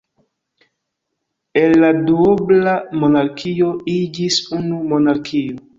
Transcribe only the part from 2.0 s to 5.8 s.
duobla monarkio iĝis unu monarkio.